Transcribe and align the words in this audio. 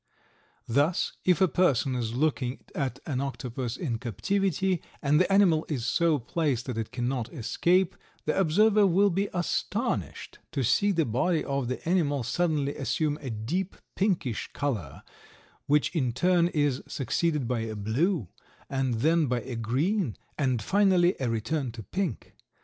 Thus, 0.67 1.11
if 1.25 1.41
a 1.41 1.47
person 1.47 1.93
is 1.95 2.15
looking 2.15 2.63
at 2.73 2.97
an 3.05 3.21
octopus 3.21 3.77
in 3.77 3.99
captivity 3.99 4.81
and 4.99 5.19
the 5.21 5.31
animal 5.31 5.63
is 5.69 5.85
so 5.85 6.17
placed 6.17 6.65
that 6.65 6.77
it 6.79 6.91
cannot 6.91 7.31
escape, 7.31 7.95
the 8.25 8.35
observer 8.35 8.87
will 8.87 9.11
be 9.11 9.29
astonished 9.31 10.39
to 10.53 10.63
see 10.63 10.91
the 10.91 11.05
body 11.05 11.43
of 11.45 11.67
the 11.67 11.87
animal 11.87 12.23
suddenly 12.23 12.75
assume 12.75 13.19
a 13.21 13.29
deep 13.29 13.75
pinkish 13.95 14.49
color 14.53 15.03
which 15.67 15.95
in 15.95 16.13
turn 16.13 16.47
is 16.47 16.81
succeeded 16.87 17.47
by 17.47 17.59
a 17.59 17.75
blue 17.75 18.27
and 18.71 19.01
then 19.01 19.27
by 19.27 19.41
a 19.41 19.55
green, 19.55 20.17
and 20.35 20.63
finally 20.63 21.13
a 21.19 21.29
return 21.29 21.71
to 21.73 21.83
pink. 21.83 22.33